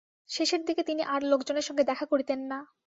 [0.29, 2.59] শেষের দিকে তিনি আর লোকজনের সঙ্গে দেখা করিতেন না।